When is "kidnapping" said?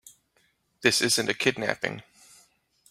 1.35-2.01